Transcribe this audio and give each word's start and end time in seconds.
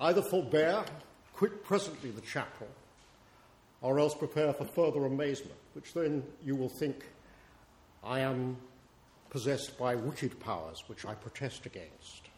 Either 0.00 0.22
forbear, 0.22 0.84
quit 1.32 1.64
presently 1.64 2.10
the 2.10 2.20
chapel, 2.20 2.68
or 3.80 3.98
else 3.98 4.14
prepare 4.14 4.52
for 4.52 4.64
further 4.64 5.06
amazement, 5.06 5.58
which 5.74 5.94
then 5.94 6.22
you 6.44 6.54
will 6.54 6.68
think 6.68 7.04
I 8.04 8.20
am 8.20 8.56
possessed 9.30 9.78
by 9.78 9.94
wicked 9.94 10.38
powers, 10.40 10.82
which 10.86 11.04
I 11.04 11.14
protest 11.14 11.66
against. 11.66 12.28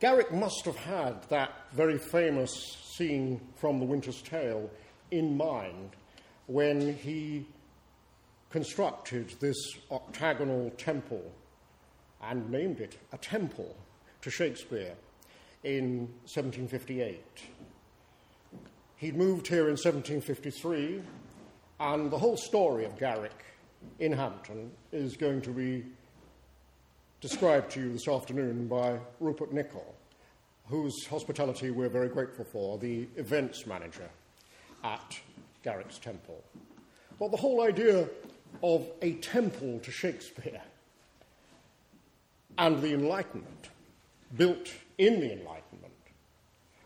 Garrick 0.00 0.32
must 0.32 0.64
have 0.66 0.76
had 0.76 1.22
that 1.30 1.52
very 1.72 1.98
famous 1.98 2.76
scene 2.84 3.40
from 3.56 3.78
The 3.78 3.86
Winter's 3.86 4.20
Tale 4.20 4.70
in 5.10 5.36
mind 5.36 5.90
when 6.46 6.94
he 6.94 7.46
constructed 8.50 9.34
this 9.40 9.56
octagonal 9.90 10.70
temple 10.76 11.32
and 12.22 12.50
named 12.50 12.80
it 12.80 12.98
a 13.12 13.18
temple 13.18 13.74
to 14.22 14.30
Shakespeare 14.30 14.94
in 15.66 16.06
1758. 16.24 17.20
He'd 18.98 19.16
moved 19.16 19.48
here 19.48 19.64
in 19.64 19.72
1753, 19.72 21.02
and 21.80 22.08
the 22.10 22.16
whole 22.16 22.36
story 22.36 22.84
of 22.84 22.96
Garrick 22.96 23.44
in 23.98 24.12
Hampton 24.12 24.70
is 24.92 25.16
going 25.16 25.42
to 25.42 25.50
be 25.50 25.84
described 27.20 27.72
to 27.72 27.80
you 27.80 27.92
this 27.92 28.06
afternoon 28.06 28.68
by 28.68 29.00
Rupert 29.18 29.52
Nichol, 29.52 29.92
whose 30.68 31.04
hospitality 31.04 31.70
we're 31.70 31.88
very 31.88 32.08
grateful 32.08 32.44
for, 32.44 32.78
the 32.78 33.08
events 33.16 33.66
manager 33.66 34.08
at 34.84 35.18
Garrick's 35.64 35.98
Temple. 35.98 36.44
But 37.18 37.32
the 37.32 37.36
whole 37.36 37.62
idea 37.62 38.08
of 38.62 38.86
a 39.02 39.14
temple 39.14 39.80
to 39.80 39.90
Shakespeare 39.90 40.62
and 42.56 42.80
the 42.80 42.94
Enlightenment, 42.94 43.70
built 44.36 44.70
in 44.98 45.20
the 45.20 45.32
Enlightenment, 45.32 45.92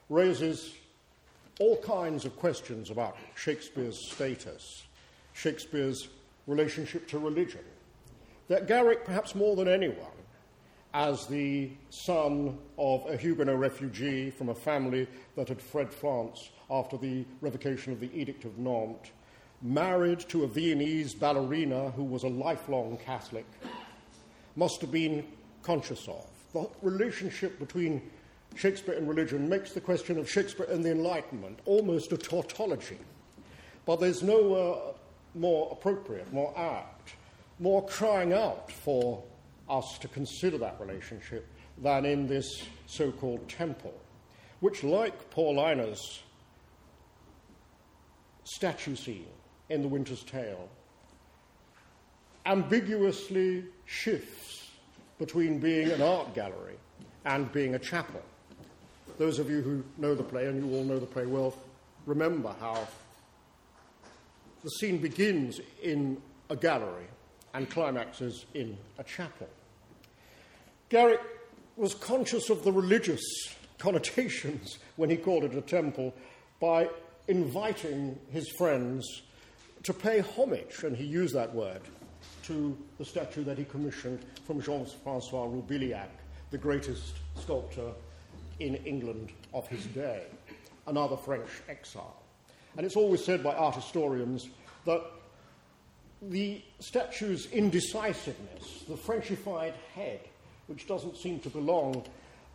raises 0.09 0.75
all 1.61 1.77
kinds 1.79 2.25
of 2.25 2.37
questions 2.37 2.91
about 2.91 3.17
Shakespeare's 3.37 3.99
status, 3.99 4.85
Shakespeare's 5.33 6.09
relationship 6.47 7.07
to 7.09 7.19
religion. 7.19 7.65
That 8.49 8.67
Garrick, 8.67 9.05
perhaps 9.05 9.35
more 9.35 9.55
than 9.55 9.69
anyone, 9.69 10.07
as 10.93 11.27
the 11.27 11.71
son 11.91 12.59
of 12.77 13.07
a 13.09 13.17
Huguenot 13.17 13.59
refugee 13.59 14.31
from 14.31 14.49
a 14.49 14.55
family 14.55 15.07
that 15.37 15.49
had 15.49 15.63
fled 15.63 15.93
France 15.93 16.51
after 16.69 16.97
the 16.97 17.25
revocation 17.41 17.93
of 17.93 18.01
the 18.01 18.11
Edict 18.13 18.45
of 18.45 18.59
Nantes, 18.59 19.11
married 19.63 20.21
to 20.21 20.45
a 20.45 20.49
Viennese 20.49 21.15
ballerina 21.15 21.91
who 21.91 22.03
was 22.03 22.25
a 22.25 22.29
lifelong 22.29 22.99
Catholic, 23.05 23.47
must 24.57 24.81
have 24.81 24.91
been 24.91 25.25
conscious 25.63 26.09
of. 26.09 26.27
The 26.53 26.69
relationship 26.83 27.59
between 27.59 28.03
Shakespeare 28.57 28.95
and 28.95 29.09
religion 29.09 29.49
makes 29.49 29.73
the 29.73 29.81
question 29.81 30.19
of 30.19 30.29
Shakespeare 30.29 30.67
and 30.67 30.85
the 30.85 30.91
Enlightenment 30.91 31.61
almost 31.65 32.13
a 32.13 32.17
tautology. 32.17 32.99
But 33.87 34.01
there's 34.01 34.23
no 34.23 34.55
uh, 34.55 35.39
more 35.39 35.69
appropriate, 35.73 36.33
more 36.33 36.53
apt, 36.59 37.15
more 37.59 37.87
crying 37.87 38.33
out 38.33 38.71
for 38.71 39.23
us 39.69 39.99
to 39.99 40.09
consider 40.09 40.59
that 40.59 40.81
relationship 40.81 41.47
than 41.79 42.05
in 42.05 42.27
this 42.27 42.63
so 42.87 43.13
called 43.13 43.49
temple, 43.49 43.95
which, 44.59 44.83
like 44.83 45.31
Paulina's 45.31 46.21
statue 48.45 48.97
scene 48.97 49.27
in 49.69 49.83
The 49.83 49.89
Winter's 49.89 50.25
Tale, 50.25 50.69
ambiguously 52.45 53.65
shifts 53.87 54.60
between 55.21 55.59
being 55.59 55.91
an 55.91 56.01
art 56.01 56.35
gallery 56.35 56.79
and 57.27 57.53
being 57.53 57.75
a 57.75 57.79
chapel. 57.79 58.23
Those 59.19 59.39
of 59.39 59.51
you 59.51 59.61
who 59.61 59.85
know 59.99 60.15
the 60.15 60.23
play, 60.23 60.47
and 60.47 60.65
you 60.65 60.75
all 60.75 60.83
know 60.83 60.99
the 60.99 61.07
play 61.07 61.27
well, 61.27 61.55
remember 62.07 62.55
how 62.59 62.89
the 64.65 64.71
scene 64.71 64.97
begins 64.97 65.61
in 65.83 66.21
a 66.49 66.57
gallery 66.57 67.05
and 67.53 67.69
climaxes 67.69 68.47
in 68.55 68.79
a 68.99 69.05
chapel. 69.05 69.47
Garrick 70.89 71.21
was 71.77 71.95
conscious 71.95 72.49
of 72.49 72.65
the 72.65 72.73
religious 72.73 73.23
connotations 73.79 74.79
when 74.97 75.11
he 75.11 75.17
called 75.17 75.45
it 75.45 75.55
a 75.55 75.61
temple 75.61 76.15
by 76.61 76.89
inviting 77.29 78.19
his 78.31 78.49
friends 78.57 79.23
to 79.83 79.93
pay 79.93 80.21
homage, 80.21 80.83
and 80.83 80.97
he 80.97 81.05
used 81.05 81.35
that 81.35 81.55
word, 81.55 81.83
to 82.45 82.77
the 82.99 83.05
statue 83.05 83.45
that 83.45 83.59
he 83.59 83.65
commissioned 83.65 84.21
from 84.47 84.61
Jean 84.61 84.87
Francois 85.05 85.47
Roubiliac, 85.47 86.09
the 86.51 86.59
greatest 86.59 87.15
sculptor 87.37 87.93
in 88.59 88.77
England 88.77 89.33
of 89.55 89.67
his 89.69 89.85
day, 89.87 90.25
another 90.87 91.17
French 91.17 91.49
exile. 91.69 92.23
And 92.77 92.87
it's 92.87 92.97
always 92.97 93.25
said 93.25 93.43
by 93.43 93.55
art 93.55 93.75
historians 93.75 94.49
that 94.85 95.03
the 96.23 96.63
statue's 96.81 97.47
indecisiveness, 97.53 98.85
the 98.87 98.95
Frenchified 98.95 99.75
head, 99.95 100.21
which 100.67 100.87
doesn't 100.87 101.17
seem 101.17 101.41
to 101.41 101.51
belong 101.51 102.05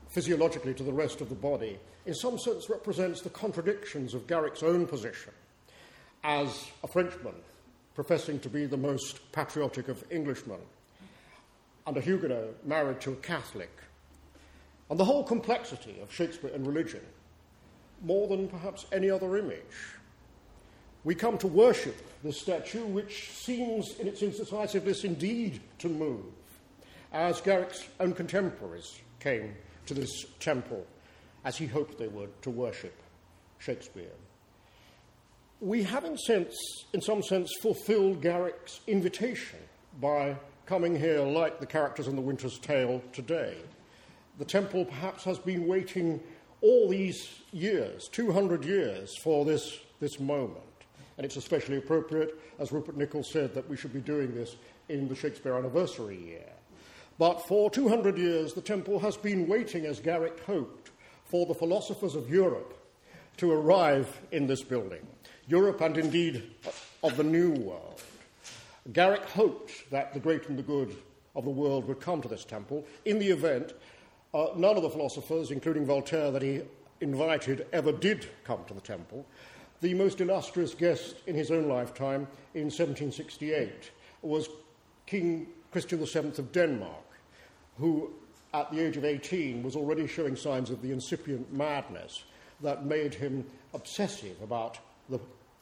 physiologically 0.09 0.73
to 0.73 0.83
the 0.83 0.93
rest 0.93 1.21
of 1.21 1.29
the 1.29 1.35
body, 1.35 1.77
in 2.05 2.13
some 2.13 2.37
sense 2.37 2.69
represents 2.69 3.21
the 3.21 3.29
contradictions 3.29 4.13
of 4.13 4.27
Garrick's 4.27 4.61
own 4.63 4.85
position 4.85 5.33
as 6.23 6.67
a 6.83 6.87
Frenchman 6.87 7.33
professing 7.95 8.39
to 8.41 8.49
be 8.49 8.65
the 8.65 8.77
most 8.77 9.31
patriotic 9.31 9.87
of 9.87 10.03
Englishmen, 10.11 10.59
and 11.87 11.97
a 11.97 12.01
Huguenot 12.01 12.65
married 12.65 12.99
to 13.01 13.13
a 13.13 13.15
Catholic, 13.15 13.71
and 14.89 14.99
the 14.99 15.05
whole 15.05 15.23
complexity 15.23 15.99
of 16.01 16.13
Shakespeare 16.13 16.51
and 16.53 16.67
religion, 16.67 17.01
more 18.03 18.27
than 18.27 18.47
perhaps 18.47 18.85
any 18.91 19.09
other 19.09 19.37
image. 19.37 19.95
We 21.05 21.15
come 21.15 21.37
to 21.39 21.47
worship 21.47 21.95
this 22.23 22.39
statue, 22.39 22.85
which 22.85 23.31
seems 23.31 23.97
in 23.99 24.07
its 24.07 24.21
indecisiveness 24.21 25.03
indeed 25.03 25.61
to 25.79 25.89
move 25.89 26.25
as 27.13 27.39
Garrick's 27.39 27.87
own 27.99 28.13
contemporaries 28.13 28.99
came 29.19 29.55
to 29.85 29.93
this 29.93 30.25
temple, 30.39 30.85
as 31.45 31.55
he 31.55 31.65
hoped 31.65 31.97
they 31.97 32.09
would, 32.09 32.41
to 32.41 32.49
worship 32.49 32.93
Shakespeare. 33.59 34.11
We 35.61 35.83
have, 35.83 36.03
in, 36.03 36.17
sense, 36.17 36.53
in 36.91 37.01
some 37.01 37.23
sense, 37.23 37.49
fulfilled 37.61 38.21
Garrick's 38.21 38.81
invitation 38.87 39.59
by 40.01 40.35
coming 40.65 40.99
here 40.99 41.21
like 41.21 41.59
the 41.59 41.65
characters 41.65 42.07
in 42.07 42.15
The 42.15 42.21
Winter's 42.21 42.59
Tale 42.59 43.01
today. 43.13 43.55
The 44.37 44.45
temple 44.45 44.83
perhaps 44.83 45.23
has 45.23 45.39
been 45.39 45.65
waiting 45.65 46.19
all 46.61 46.89
these 46.89 47.39
years, 47.53 48.09
200 48.11 48.65
years, 48.65 49.15
for 49.23 49.45
this, 49.45 49.79
this 50.01 50.19
moment. 50.19 50.59
And 51.17 51.23
it's 51.23 51.37
especially 51.37 51.77
appropriate, 51.77 52.37
as 52.59 52.73
Rupert 52.73 52.97
Nichols 52.97 53.31
said, 53.31 53.53
that 53.53 53.69
we 53.69 53.77
should 53.77 53.93
be 53.93 54.01
doing 54.01 54.35
this 54.35 54.57
in 54.89 55.07
the 55.07 55.15
Shakespeare 55.15 55.55
anniversary 55.55 56.17
year. 56.17 56.51
But 57.17 57.47
for 57.47 57.69
200 57.69 58.17
years, 58.17 58.53
the 58.53 58.61
temple 58.61 58.99
has 58.99 59.15
been 59.15 59.47
waiting, 59.47 59.85
as 59.85 60.01
Garrick 60.01 60.41
hoped, 60.41 60.91
for 61.23 61.45
the 61.45 61.53
philosophers 61.53 62.15
of 62.15 62.29
Europe 62.29 62.77
to 63.37 63.53
arrive 63.53 64.19
in 64.33 64.47
this 64.47 64.61
building. 64.63 65.05
Europe 65.47 65.81
and 65.81 65.97
indeed 65.97 66.43
of 67.03 67.15
the 67.17 67.23
New 67.23 67.51
World. 67.51 68.01
Garrick 68.93 69.23
hoped 69.25 69.89
that 69.91 70.13
the 70.13 70.19
great 70.19 70.47
and 70.49 70.57
the 70.57 70.63
good 70.63 70.95
of 71.35 71.43
the 71.43 71.49
world 71.49 71.87
would 71.87 71.99
come 71.99 72.21
to 72.21 72.27
this 72.27 72.45
temple. 72.45 72.85
In 73.05 73.19
the 73.19 73.29
event, 73.29 73.73
uh, 74.33 74.47
none 74.55 74.77
of 74.77 74.83
the 74.83 74.89
philosophers, 74.89 75.51
including 75.51 75.85
Voltaire, 75.85 76.31
that 76.31 76.41
he 76.41 76.61
invited, 77.01 77.67
ever 77.73 77.91
did 77.91 78.27
come 78.43 78.63
to 78.67 78.73
the 78.73 78.81
temple. 78.81 79.25
The 79.81 79.93
most 79.93 80.21
illustrious 80.21 80.73
guest 80.73 81.17
in 81.27 81.35
his 81.35 81.51
own 81.51 81.67
lifetime 81.67 82.27
in 82.53 82.65
1768 82.65 83.91
was 84.21 84.49
King 85.05 85.47
Christian 85.71 86.03
VII 86.03 86.29
of 86.37 86.51
Denmark 86.51 87.05
who, 87.77 88.11
at 88.53 88.71
the 88.71 88.79
age 88.79 88.97
of 88.97 89.05
18, 89.05 89.63
was 89.63 89.75
already 89.75 90.07
showing 90.07 90.35
signs 90.35 90.69
of 90.69 90.81
the 90.81 90.91
incipient 90.91 91.51
madness 91.53 92.23
that 92.61 92.85
made 92.85 93.13
him 93.13 93.45
obsessive 93.73 94.41
about 94.41 94.79
the, 95.09 95.19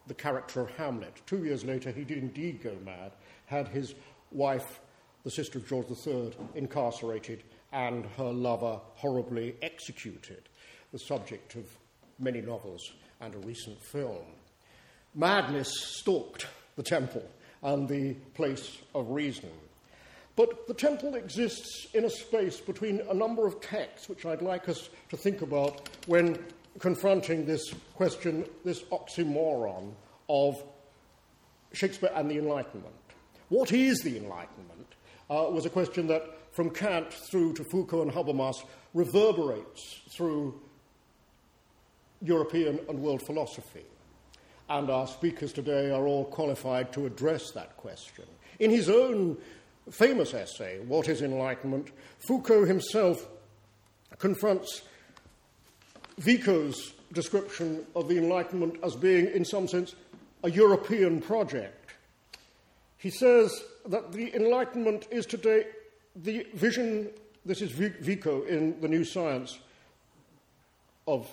the 0.08 0.14
character 0.14 0.62
of 0.62 0.72
Hamlet. 0.72 1.14
Two 1.26 1.44
years 1.44 1.64
later, 1.64 1.92
he 1.92 2.04
did 2.04 2.18
indeed 2.18 2.62
go 2.64 2.76
mad, 2.86 3.12
had 3.46 3.68
his 3.68 3.96
wife, 4.32 4.80
the 5.24 5.32
sister 5.32 5.60
of 5.60 5.68
George 5.68 5.88
III, 6.06 6.32
incarcerated, 6.56 7.44
and 7.72 8.06
her 8.18 8.32
lover 8.32 8.80
horribly 8.96 9.56
executed, 9.62 10.50
the 10.92 11.00
subject 11.00 11.56
of 11.56 11.66
many 12.20 12.42
novels 12.42 12.94
and 13.22 13.34
a 13.36 13.40
recent 13.40 13.82
film. 13.82 14.26
Madness 15.16 15.72
stalked 15.98 16.48
the 16.76 16.84
temple 16.84 17.24
and 17.62 17.88
the 17.88 18.14
place 18.34 18.80
of 18.94 19.10
reason. 19.10 19.50
But 20.36 20.68
the 20.68 20.74
temple 20.74 21.16
exists 21.16 21.88
in 21.94 22.06
a 22.06 22.10
space 22.10 22.60
between 22.60 23.02
a 23.10 23.14
number 23.14 23.46
of 23.46 23.62
texts, 23.62 24.10
which 24.10 24.26
I'd 24.26 24.42
like 24.42 24.68
us 24.68 24.90
to 25.10 25.18
think 25.18 25.42
about 25.44 25.90
when 26.08 26.44
confronting 26.80 27.46
this 27.46 27.74
question, 27.96 28.46
this 28.66 28.82
oxymoron 28.84 29.94
of 30.30 30.64
Shakespeare 31.74 32.12
and 32.16 32.30
the 32.30 32.38
Enlightenment. 32.38 32.94
What 33.50 33.72
is 33.72 34.00
the 34.00 34.18
Enlightenment? 34.18 34.88
Uh, 35.30 35.48
was 35.50 35.66
a 35.66 35.70
question 35.70 36.08
that, 36.08 36.24
from 36.52 36.70
Kant 36.70 37.12
through 37.14 37.54
to 37.54 37.64
Foucault 37.64 38.04
and 38.04 38.12
Habermas, 38.12 38.64
reverberates 38.94 40.02
through 40.10 40.60
European 42.22 42.80
and 42.90 43.00
world 43.00 43.22
philosophy. 43.26 43.86
And 44.70 44.90
our 44.90 45.08
speakers 45.08 45.54
today 45.54 45.92
are 45.92 46.06
all 46.06 46.26
qualified 46.26 46.94
to 46.94 47.06
address 47.06 47.52
that 47.52 47.76
question. 47.78 48.26
In 48.60 48.72
his 48.72 48.90
own 48.90 49.38
famous 49.92 50.34
essay, 50.34 50.80
What 50.88 51.10
is 51.10 51.22
Enlightenment, 51.22 51.92
Foucault 52.28 52.66
himself 52.66 53.28
confronts 54.20 54.84
Vico's 56.18 56.94
description 57.14 57.86
of 57.96 58.08
the 58.08 58.18
Enlightenment 58.18 58.78
as 58.84 58.96
being, 58.96 59.28
in 59.28 59.46
some 59.46 59.68
sense, 59.68 59.96
a 60.44 60.52
European 60.52 61.22
project. 61.22 61.92
He 62.98 63.10
says 63.10 63.64
that 63.88 64.12
the 64.12 64.34
Enlightenment 64.36 65.08
is 65.12 65.26
today 65.26 65.66
the 66.16 66.48
vision, 66.54 67.10
this 67.46 67.62
is 67.62 67.72
Vico 67.72 68.44
in 68.44 68.80
The 68.82 68.88
New 68.88 69.04
Science, 69.04 69.60
of 71.08 71.26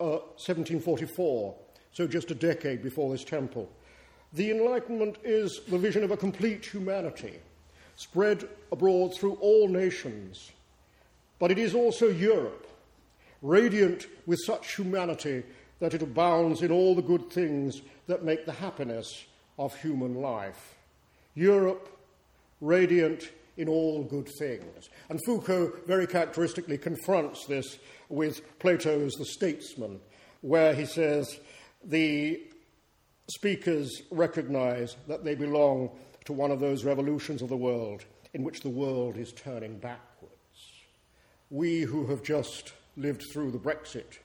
uh, 0.00 0.22
1744, 0.38 1.54
so 1.92 2.06
just 2.06 2.30
a 2.30 2.34
decade 2.34 2.82
before 2.82 3.10
this 3.10 3.24
temple. 3.24 3.68
The 4.32 4.50
Enlightenment 4.50 5.16
is 5.24 5.60
the 5.68 5.78
vision 5.78 6.04
of 6.04 6.10
a 6.10 6.16
complete 6.16 6.64
humanity 6.64 7.34
spread 7.96 8.48
abroad 8.70 9.12
through 9.12 9.34
all 9.40 9.68
nations. 9.68 10.52
But 11.40 11.50
it 11.50 11.58
is 11.58 11.74
also 11.74 12.08
Europe, 12.08 12.67
radiant 13.42 14.06
with 14.26 14.38
such 14.44 14.76
humanity 14.76 15.42
that 15.80 15.94
it 15.94 16.02
abounds 16.02 16.62
in 16.62 16.72
all 16.72 16.94
the 16.94 17.02
good 17.02 17.30
things 17.30 17.80
that 18.06 18.24
make 18.24 18.46
the 18.46 18.52
happiness 18.52 19.24
of 19.58 19.76
human 19.76 20.14
life. 20.14 20.76
Europe, 21.34 21.88
radiant 22.60 23.30
in 23.56 23.68
all 23.68 24.04
good 24.04 24.28
things. 24.38 24.88
And 25.08 25.20
Foucault 25.24 25.72
very 25.86 26.06
characteristically 26.06 26.78
confronts 26.78 27.46
this 27.46 27.78
with 28.08 28.58
Plato's 28.58 29.14
The 29.14 29.26
Statesman, 29.26 30.00
where 30.40 30.74
he 30.74 30.86
says 30.86 31.38
the 31.84 32.40
speakers 33.28 34.02
recognize 34.10 34.96
that 35.06 35.24
they 35.24 35.34
belong 35.34 35.90
to 36.24 36.32
one 36.32 36.50
of 36.50 36.60
those 36.60 36.84
revolutions 36.84 37.42
of 37.42 37.48
the 37.48 37.56
world 37.56 38.04
in 38.34 38.42
which 38.42 38.60
the 38.60 38.68
world 38.68 39.16
is 39.16 39.32
turning 39.32 39.78
backwards. 39.78 40.34
We 41.50 41.80
who 41.80 42.06
have 42.06 42.22
just 42.22 42.72
lived 42.98 43.22
through 43.32 43.50
the 43.50 43.58
Brexit 43.58 44.18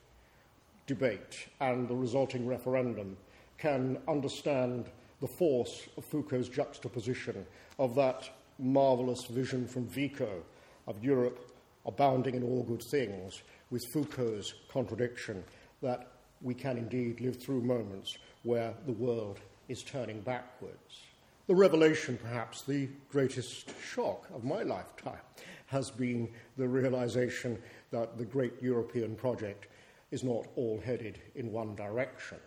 debate 0.86 1.48
and 1.60 1.88
the 1.88 1.94
resulting 1.94 2.46
referendum 2.46 3.16
can 3.56 3.98
understand 4.08 4.86
the 5.20 5.26
force 5.26 5.88
of 5.96 6.04
Foucault's 6.04 6.48
juxtaposition 6.48 7.46
of 7.78 7.94
that 7.94 8.28
marvelous 8.58 9.24
vision 9.26 9.66
from 9.66 9.86
Vico 9.86 10.42
of 10.86 11.02
Europe 11.02 11.50
abounding 11.86 12.34
in 12.34 12.42
all 12.42 12.62
good 12.62 12.82
things 12.82 13.42
with 13.70 13.86
Foucault's 13.92 14.54
contradiction 14.70 15.42
that 15.82 16.08
we 16.42 16.54
can 16.54 16.76
indeed 16.76 17.20
live 17.20 17.40
through 17.40 17.62
moments 17.62 18.18
where 18.42 18.74
the 18.86 18.92
world 18.92 19.40
is 19.68 19.82
turning 19.82 20.20
backwards. 20.20 21.00
The 21.46 21.54
revelation, 21.54 22.18
perhaps 22.22 22.62
the 22.62 22.88
greatest 23.10 23.70
shock 23.82 24.26
of 24.34 24.44
my 24.44 24.62
lifetime, 24.62 25.18
has 25.66 25.90
been 25.90 26.28
the 26.56 26.68
realization 26.68 27.58
that 27.94 28.18
the 28.18 28.24
great 28.24 28.60
European 28.60 29.14
project 29.14 29.68
is 30.10 30.24
not 30.24 30.48
all 30.56 30.80
headed 30.84 31.20
in 31.36 31.52
one 31.52 31.76
direction. 31.76 32.38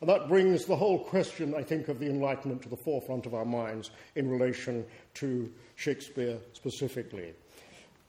And 0.00 0.08
that 0.10 0.28
brings 0.28 0.66
the 0.66 0.76
whole 0.76 0.98
question, 0.98 1.54
I 1.54 1.62
think, 1.62 1.88
of 1.88 1.98
the 1.98 2.10
Enlightenment 2.10 2.60
to 2.62 2.68
the 2.68 2.76
forefront 2.76 3.24
of 3.24 3.34
our 3.34 3.46
minds 3.46 3.90
in 4.16 4.28
relation 4.28 4.84
to 5.14 5.50
Shakespeare 5.76 6.38
specifically. 6.52 7.32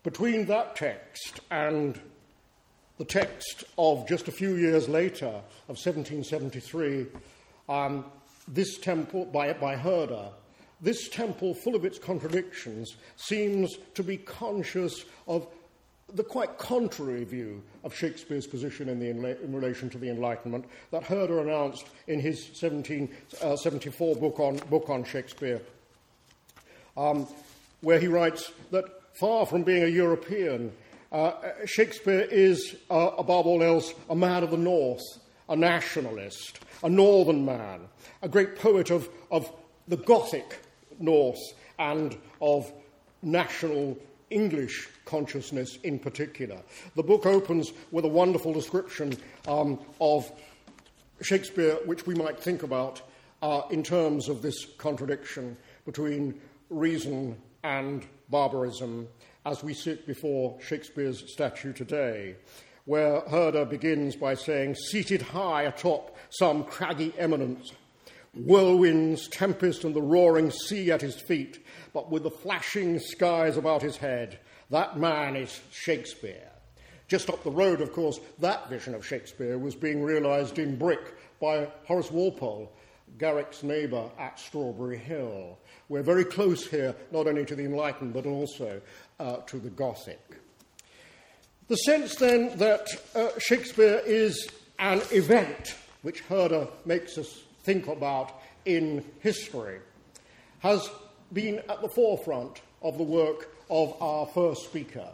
Between 0.03 0.45
that 0.47 0.75
text 0.75 1.39
and 1.51 1.97
the 2.97 3.06
text 3.06 3.63
of 3.77 4.06
just 4.06 4.27
a 4.27 4.31
few 4.31 4.56
years 4.56 4.89
later, 4.89 5.27
of 5.69 5.77
1773, 5.77 7.06
um, 7.69 8.03
this 8.50 8.77
temple, 8.77 9.24
by, 9.25 9.53
by 9.53 9.77
Herder, 9.77 10.30
this 10.81 11.07
temple, 11.07 11.53
full 11.53 11.75
of 11.75 11.85
its 11.85 11.97
contradictions, 11.97 12.97
seems 13.15 13.77
to 13.94 14.03
be 14.03 14.18
conscious 14.18 15.06
of 15.27 15.47
the 16.14 16.24
quite 16.24 16.58
contrary 16.58 17.24
view 17.24 17.62
of 17.84 17.94
Shakespeare's 17.94 18.48
position 18.48 18.90
in, 18.90 19.00
the, 19.00 19.10
in 19.42 19.54
relation 19.54 19.90
to 19.92 19.98
the 19.98 20.10
Enlightenment 20.10 20.66
that 20.92 21.04
Herder 21.04 21.42
announced 21.42 21.86
in 22.08 22.20
his 22.20 22.40
1774 22.62 24.16
uh, 24.16 24.20
book 24.20 24.40
on, 24.40 24.58
book 24.70 24.90
on 24.90 25.04
Shakespeare, 25.04 25.62
um, 26.98 27.28
where 27.82 28.00
he 28.00 28.08
writes 28.08 28.52
that 28.72 28.86
far 29.14 29.46
from 29.46 29.64
being 29.64 29.84
a 29.84 29.88
European, 29.88 30.72
uh, 31.12 31.34
Shakespeare 31.66 32.28
is, 32.30 32.76
uh, 32.90 33.12
above 33.18 33.46
all 33.46 33.64
else, 33.64 33.94
a 34.10 34.16
man 34.16 34.44
of 34.44 34.52
the 34.52 34.58
North, 34.58 35.04
a 35.50 35.56
nationalist, 35.56 36.60
a 36.84 36.90
northern 36.90 37.46
man, 37.46 37.82
a 38.22 38.28
great 38.28 38.56
poet 38.56 38.90
of, 38.90 39.10
of 39.32 39.52
the 39.88 39.98
Gothic 39.98 40.60
North 41.00 41.40
and 41.80 42.18
of 42.42 42.72
national 43.22 43.98
English 44.33 44.89
consciousness 45.06 45.77
in 45.83 46.00
particular. 46.00 46.57
The 46.95 47.03
book 47.03 47.25
opens 47.25 47.71
with 47.91 48.06
a 48.06 48.09
wonderful 48.09 48.51
description 48.51 49.15
um, 49.47 49.80
of 50.01 50.30
Shakespeare, 51.21 51.77
which 51.85 52.07
we 52.07 52.15
might 52.15 52.39
think 52.39 52.63
about 52.63 53.01
uh, 53.41 53.62
in 53.69 53.83
terms 53.83 54.30
of 54.30 54.41
this 54.41 54.65
contradiction 54.77 55.56
between 55.85 56.39
reason 56.69 57.38
and 57.63 58.06
barbarism 58.30 59.07
as 59.45 59.63
we 59.63 59.74
sit 59.74 60.07
before 60.07 60.57
Shakespeare's 60.62 61.31
statue 61.31 61.74
today, 61.74 62.35
where 62.85 63.21
Herder 63.21 63.65
begins 63.65 64.15
by 64.15 64.35
saying, 64.35 64.75
Seated 64.75 65.21
high 65.21 65.63
atop 65.63 66.18
some 66.30 66.63
craggy 66.63 67.13
eminence, 67.18 67.74
whirlwinds, 68.33 69.27
tempest, 69.27 69.83
and 69.83 69.95
the 69.95 70.01
roaring 70.01 70.51
sea 70.51 70.91
at 70.91 71.01
his 71.01 71.19
feet, 71.19 71.63
but 71.94 72.09
with 72.09 72.24
the 72.24 72.31
flashing 72.31 73.00
skies 73.00 73.57
about 73.57 73.81
his 73.81 73.97
head. 73.97 74.39
That 74.69 74.97
man 74.97 75.35
is 75.35 75.62
Shakespeare. 75.71 76.50
Just 77.07 77.30
up 77.30 77.44
the 77.44 77.51
road, 77.51 77.81
of 77.81 77.94
course, 77.94 78.19
that 78.39 78.69
vision 78.69 78.95
of 78.95 79.06
Shakespeare 79.06 79.57
was 79.57 79.75
being 79.75 80.01
realized 80.01 80.57
in 80.57 80.77
brick 80.77 81.13
by 81.39 81.68
Horace 81.85 82.09
Walpole, 82.09 82.71
Garrick's 83.19 83.62
neighbour 83.62 84.09
at 84.18 84.39
Strawberry 84.39 84.97
Hill. 84.97 85.59
We're 85.89 86.01
very 86.01 86.25
close 86.25 86.65
here, 86.65 86.95
not 87.12 87.27
only 87.27 87.45
to 87.45 87.56
the 87.56 87.65
Enlightened, 87.65 88.13
but 88.13 88.25
also 88.25 88.81
uh, 89.19 89.38
to 89.38 89.59
the 89.59 89.69
Gothic. 89.69 90.19
The 91.68 91.75
sense 91.75 92.15
then 92.15 92.57
that 92.57 92.88
uh, 93.13 93.30
Shakespeare 93.38 94.01
is 94.06 94.50
an 94.80 95.01
event, 95.12 95.75
which 96.02 96.21
Herder 96.21 96.68
makes 96.85 97.18
us 97.18 97.44
think 97.64 97.88
about 97.88 98.42
in 98.66 99.04
history, 99.20 99.80
has 100.60 100.90
been 101.32 101.60
at 101.70 101.82
the 101.82 101.90
forefront 101.90 102.62
of 102.82 102.98
the 102.98 103.04
work 103.04 103.56
of 103.70 103.96
our 104.02 104.26
first 104.28 104.66
speaker, 104.66 105.10